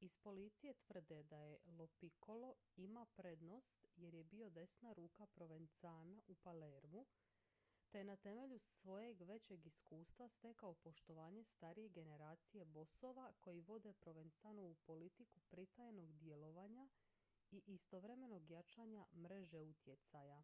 iz 0.00 0.14
policije 0.22 0.74
tvrde 0.84 1.18
da 1.22 1.42
lo 1.66 1.86
piccolo 1.86 2.54
ima 2.76 3.06
prednost 3.14 3.86
jer 3.96 4.14
je 4.14 4.24
bio 4.24 4.50
desna 4.50 4.92
ruka 4.92 5.26
provenzana 5.26 6.20
u 6.26 6.34
palermu 6.34 7.06
te 7.90 7.98
je 7.98 8.04
na 8.04 8.16
temelju 8.16 8.58
svojeg 8.58 9.22
većeg 9.22 9.66
iskustva 9.66 10.28
stekao 10.28 10.74
poštovanje 10.74 11.44
starije 11.44 11.88
generacije 11.88 12.64
bosova 12.64 13.32
koji 13.40 13.60
vode 13.60 13.92
provenzanovu 13.92 14.74
politiku 14.74 15.40
pritajenog 15.40 16.12
djelovanja 16.16 16.88
i 17.50 17.62
istovremenog 17.66 18.50
jačanja 18.50 19.06
mreže 19.12 19.60
utjecaja 19.60 20.42